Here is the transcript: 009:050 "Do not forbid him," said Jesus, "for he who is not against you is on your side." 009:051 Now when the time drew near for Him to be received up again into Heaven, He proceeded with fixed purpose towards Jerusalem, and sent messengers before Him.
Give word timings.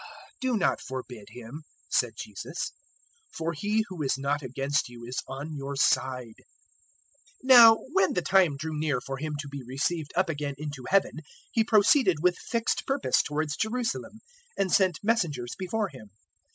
009:050 0.01 0.07
"Do 0.41 0.57
not 0.57 0.81
forbid 0.81 1.29
him," 1.29 1.63
said 1.91 2.13
Jesus, 2.17 2.71
"for 3.31 3.53
he 3.53 3.85
who 3.87 4.01
is 4.01 4.17
not 4.17 4.41
against 4.41 4.89
you 4.89 5.05
is 5.05 5.21
on 5.27 5.53
your 5.55 5.75
side." 5.75 6.33
009:051 7.43 7.43
Now 7.43 7.75
when 7.93 8.13
the 8.13 8.23
time 8.23 8.57
drew 8.57 8.75
near 8.79 8.99
for 8.99 9.17
Him 9.17 9.35
to 9.41 9.47
be 9.47 9.61
received 9.63 10.11
up 10.15 10.27
again 10.27 10.55
into 10.57 10.85
Heaven, 10.89 11.19
He 11.51 11.63
proceeded 11.63 12.17
with 12.23 12.39
fixed 12.39 12.87
purpose 12.87 13.21
towards 13.21 13.55
Jerusalem, 13.55 14.21
and 14.57 14.71
sent 14.71 14.97
messengers 15.03 15.53
before 15.55 15.89
Him. 15.89 16.09